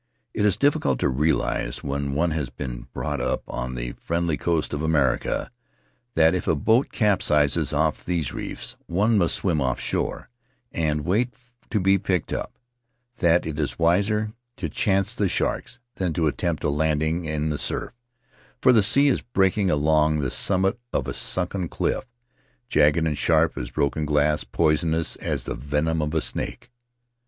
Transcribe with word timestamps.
It 0.33 0.47
is 0.47 0.57
difficult 0.57 0.97
to 1.01 1.09
realize, 1.09 1.83
when 1.83 2.15
one 2.15 2.31
has 2.31 2.49
been 2.49 2.87
brought 2.91 3.21
up 3.21 3.43
on 3.47 3.75
the 3.75 3.91
friendly 3.91 4.35
coasts 4.35 4.73
of 4.73 4.81
America, 4.81 5.51
that 6.15 6.33
if 6.33 6.47
a 6.47 6.55
boat 6.55 6.91
capsizes 6.91 7.71
off 7.71 8.03
these 8.03 8.33
reefs 8.33 8.75
one 8.87 9.15
must 9.19 9.35
swim 9.35 9.61
offshore 9.61 10.27
and 10.71 11.05
wait 11.05 11.35
to 11.69 11.79
be 11.79 11.99
picked 11.99 12.33
up— 12.33 12.57
that 13.19 13.45
it 13.45 13.59
is 13.59 13.77
wiser 13.77 14.33
to 14.55 14.69
chance 14.69 15.13
the 15.13 15.29
sharks 15.29 15.79
than 15.97 16.13
to 16.13 16.25
attempt 16.25 16.63
a 16.63 16.71
landing 16.71 17.25
in 17.25 17.49
the 17.51 17.59
surf, 17.59 17.93
for 18.59 18.73
the 18.73 18.81
sea 18.81 19.07
is 19.07 19.21
breaking 19.21 19.69
along 19.69 20.17
the 20.17 20.31
summit 20.31 20.79
of 20.91 21.07
a 21.07 21.13
sunken 21.13 21.69
cliff— 21.69 22.05
jagged 22.69 23.05
and 23.05 23.19
sharp 23.19 23.55
as 23.55 23.69
broken 23.69 24.07
glass, 24.07 24.43
poisonous 24.43 25.15
as 25.17 25.43
the 25.43 25.53
venom 25.53 26.01
of 26.01 26.15
a 26.15 26.21
snake. 26.21 26.71